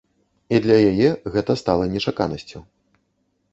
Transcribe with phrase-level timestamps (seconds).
[0.55, 2.65] І для яе гэта стала нечаканасцю.